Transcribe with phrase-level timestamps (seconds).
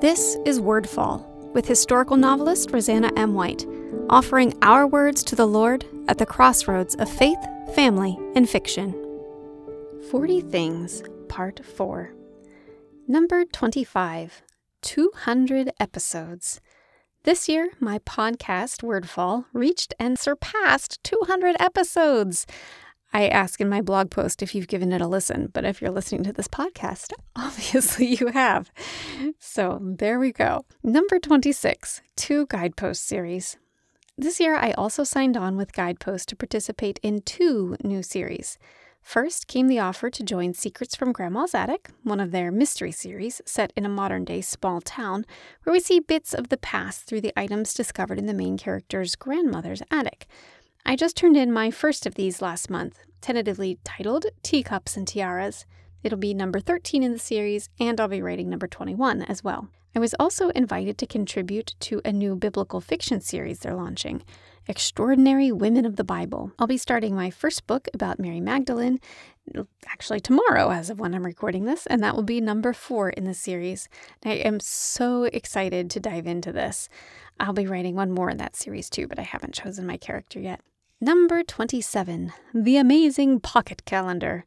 [0.00, 3.34] This is Wordfall with historical novelist Roseanna M.
[3.34, 3.66] White,
[4.08, 7.38] offering our words to the Lord at the crossroads of faith,
[7.74, 8.92] family, and fiction.
[10.08, 12.14] 40 Things, Part 4.
[13.08, 14.42] Number 25
[14.82, 16.60] 200 episodes.
[17.24, 22.46] This year, my podcast, Wordfall, reached and surpassed 200 episodes.
[23.12, 25.90] I ask in my blog post if you've given it a listen, but if you're
[25.90, 28.70] listening to this podcast, obviously you have.
[29.38, 30.64] So there we go.
[30.82, 33.56] Number 26, two guidepost series.
[34.20, 38.58] This year, I also signed on with Guidepost to participate in two new series.
[39.00, 43.40] First came the offer to join Secrets from Grandma's Attic, one of their mystery series
[43.46, 45.24] set in a modern day small town,
[45.62, 49.14] where we see bits of the past through the items discovered in the main character's
[49.14, 50.26] grandmother's attic.
[50.88, 55.66] I just turned in my first of these last month, tentatively titled Teacups and Tiaras.
[56.02, 59.68] It'll be number 13 in the series, and I'll be writing number 21 as well.
[59.94, 64.22] I was also invited to contribute to a new biblical fiction series they're launching,
[64.66, 66.52] Extraordinary Women of the Bible.
[66.58, 68.98] I'll be starting my first book about Mary Magdalene,
[69.88, 73.24] actually tomorrow, as of when I'm recording this, and that will be number four in
[73.24, 73.90] the series.
[74.24, 76.88] I am so excited to dive into this.
[77.38, 80.40] I'll be writing one more in that series too, but I haven't chosen my character
[80.40, 80.62] yet.
[81.00, 84.44] Number 27 The Amazing Pocket Calendar.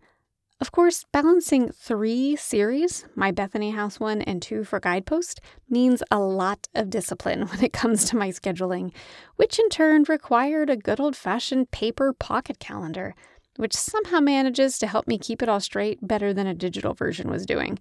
[0.60, 6.20] Of course, balancing three series, my Bethany House one and two for Guidepost, means a
[6.20, 8.92] lot of discipline when it comes to my scheduling,
[9.38, 13.16] which in turn required a good old fashioned paper pocket calendar,
[13.56, 17.30] which somehow manages to help me keep it all straight better than a digital version
[17.30, 17.80] was doing.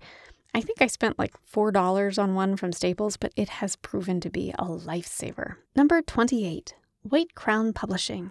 [0.55, 4.31] I think I spent like $4 on one from Staples, but it has proven to
[4.31, 5.57] be a lifesaver.
[5.75, 8.31] Number 28 White Crown Publishing.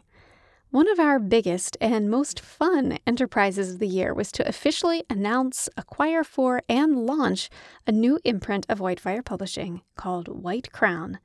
[0.71, 5.67] One of our biggest and most fun enterprises of the year was to officially announce,
[5.75, 7.49] acquire for, and launch
[7.87, 11.17] a new imprint of Whitefire Publishing called White Crown.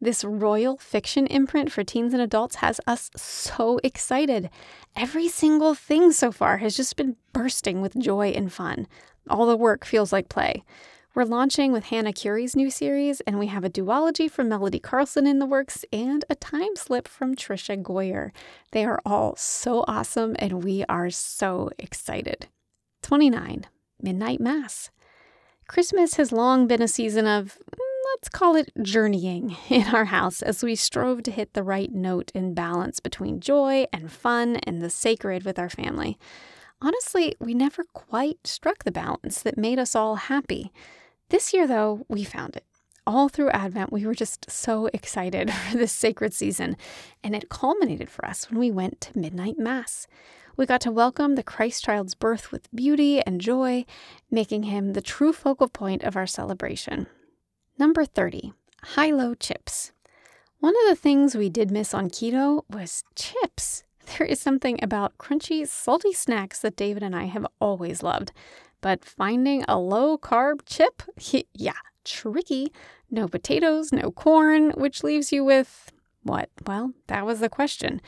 [0.00, 4.48] This royal fiction imprint for teens and adults has us so excited.
[4.96, 8.86] Every single thing so far has just been bursting with joy and fun.
[9.28, 10.64] All the work feels like play.
[11.16, 15.26] We're launching with Hannah Currie's new series, and we have a duology from Melody Carlson
[15.26, 18.32] in the works and a time slip from Tricia Goyer.
[18.72, 22.48] They are all so awesome, and we are so excited.
[23.02, 23.64] 29.
[24.02, 24.90] Midnight Mass.
[25.66, 27.56] Christmas has long been a season of,
[28.12, 32.30] let's call it journeying in our house as we strove to hit the right note
[32.34, 36.18] and balance between joy and fun and the sacred with our family.
[36.82, 40.70] Honestly, we never quite struck the balance that made us all happy.
[41.28, 42.64] This year, though, we found it.
[43.04, 46.76] All through Advent, we were just so excited for this sacred season,
[47.24, 50.06] and it culminated for us when we went to Midnight Mass.
[50.56, 53.84] We got to welcome the Christ child's birth with beauty and joy,
[54.30, 57.08] making him the true focal point of our celebration.
[57.76, 58.52] Number 30,
[58.94, 59.92] HiLo chips.
[60.60, 63.82] One of the things we did miss on keto was chips.
[64.18, 68.30] There is something about crunchy, salty snacks that David and I have always loved.
[68.86, 71.02] But finding a low carb chip,
[71.52, 71.72] yeah,
[72.04, 72.72] tricky.
[73.10, 75.90] No potatoes, no corn, which leaves you with
[76.22, 76.50] what?
[76.68, 78.00] Well, that was the question.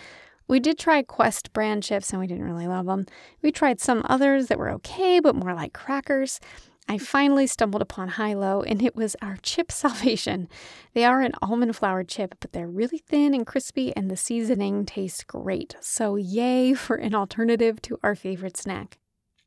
[0.47, 3.07] We did try Quest brand chips and we didn't really love them.
[3.43, 6.39] We tried some others that were okay, but more like crackers.
[6.89, 10.49] I finally stumbled upon HiLo and it was our chip salvation.
[10.95, 14.87] They are an almond flour chip, but they're really thin and crispy and the seasoning
[14.87, 15.75] tastes great.
[15.81, 18.99] So, yay for an alternative to our favorite snack.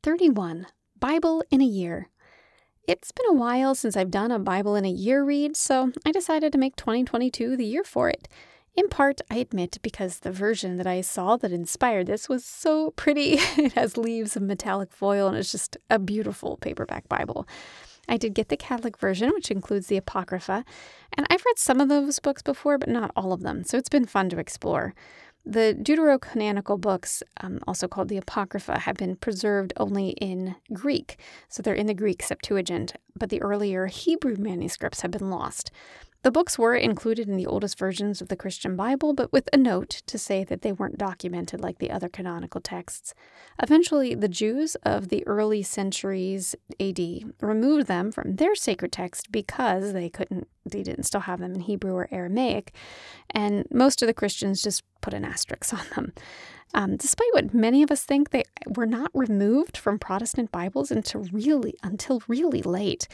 [0.03, 0.67] 31.
[1.01, 2.09] Bible in a Year.
[2.87, 6.11] It's been a while since I've done a Bible in a Year read, so I
[6.11, 8.27] decided to make 2022 the year for it.
[8.75, 12.91] In part, I admit, because the version that I saw that inspired this was so
[12.91, 13.31] pretty.
[13.57, 17.47] it has leaves of metallic foil and it's just a beautiful paperback Bible.
[18.07, 20.63] I did get the Catholic version, which includes the Apocrypha,
[21.17, 23.89] and I've read some of those books before, but not all of them, so it's
[23.89, 24.93] been fun to explore.
[25.45, 31.17] The deuterocanonical books, um, also called the Apocrypha, have been preserved only in Greek,
[31.49, 35.71] so they're in the Greek Septuagint, but the earlier Hebrew manuscripts have been lost.
[36.23, 39.57] The books were included in the oldest versions of the Christian Bible, but with a
[39.57, 43.15] note to say that they weren't documented like the other canonical texts.
[43.61, 46.99] Eventually, the Jews of the early centuries AD
[47.41, 51.61] removed them from their sacred text because they couldn't, they didn't still have them in
[51.61, 52.75] Hebrew or Aramaic,
[53.31, 56.13] and most of the Christians just put an asterisk on them.
[56.73, 58.43] Um, despite what many of us think, they
[58.75, 63.07] were not removed from Protestant Bibles until really until really late.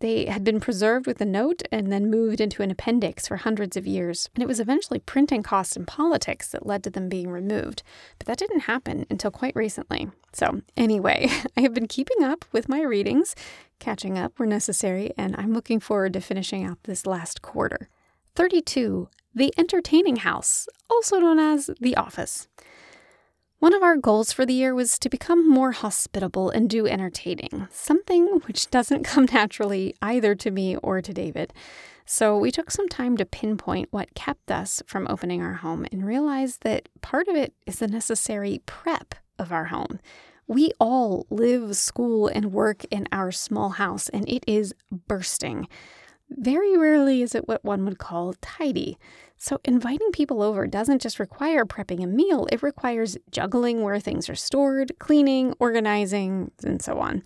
[0.00, 3.76] They had been preserved with a note and then moved into an appendix for hundreds
[3.76, 4.28] of years.
[4.34, 7.82] And it was eventually printing costs and politics that led to them being removed.
[8.18, 10.10] But that didn't happen until quite recently.
[10.32, 13.34] So, anyway, I have been keeping up with my readings,
[13.78, 17.88] catching up where necessary, and I'm looking forward to finishing out this last quarter.
[18.34, 19.08] 32.
[19.34, 22.48] The Entertaining House, also known as The Office.
[23.64, 27.66] One of our goals for the year was to become more hospitable and do entertaining,
[27.70, 31.50] something which doesn't come naturally either to me or to David.
[32.04, 36.04] So we took some time to pinpoint what kept us from opening our home and
[36.04, 39.98] realized that part of it is the necessary prep of our home.
[40.46, 44.74] We all live, school, and work in our small house, and it is
[45.08, 45.68] bursting.
[46.36, 48.98] Very rarely is it what one would call tidy.
[49.36, 54.28] So, inviting people over doesn't just require prepping a meal, it requires juggling where things
[54.28, 57.22] are stored, cleaning, organizing, and so on.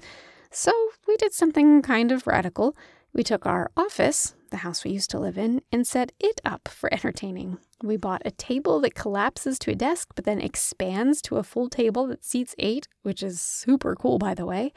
[0.51, 0.73] So,
[1.07, 2.77] we did something kind of radical.
[3.13, 6.69] We took our office, the house we used to live in, and set it up
[6.69, 7.59] for entertaining.
[7.83, 11.69] We bought a table that collapses to a desk but then expands to a full
[11.69, 14.73] table that seats eight, which is super cool, by the way.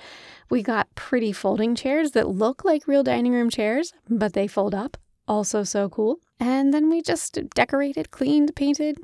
[0.49, 4.73] We got pretty folding chairs that look like real dining room chairs, but they fold
[4.73, 4.97] up.
[5.27, 6.19] Also, so cool.
[6.39, 8.97] And then we just decorated, cleaned, painted.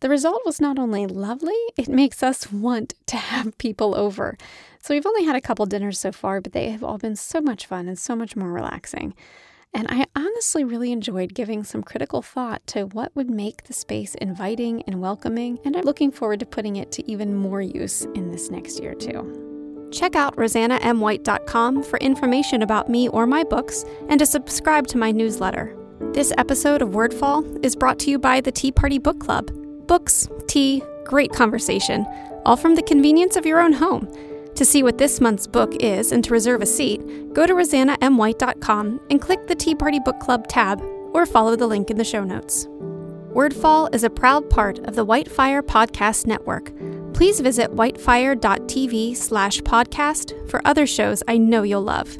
[0.00, 4.36] The result was not only lovely, it makes us want to have people over.
[4.84, 7.40] So we've only had a couple dinners so far, but they have all been so
[7.40, 9.14] much fun and so much more relaxing.
[9.72, 14.14] And I honestly really enjoyed giving some critical thought to what would make the space
[14.16, 18.30] inviting and welcoming, and I'm looking forward to putting it to even more use in
[18.30, 19.88] this next year, too.
[19.90, 25.10] Check out roseannaMwhite.com for information about me or my books and to subscribe to my
[25.10, 25.74] newsletter.
[26.12, 29.50] This episode of Wordfall is brought to you by the Tea Party Book Club.
[29.86, 32.04] Books, tea, great conversation,
[32.44, 34.06] all from the convenience of your own home.
[34.54, 37.00] To see what this month's book is and to reserve a seat,
[37.34, 40.80] go to roseannaMwhite.com and click the Tea Party Book Club tab
[41.12, 42.66] or follow the link in the show notes.
[43.34, 46.72] Wordfall is a proud part of the Whitefire Podcast Network.
[47.14, 52.16] Please visit whitefire.tv slash podcast for other shows I know you'll love.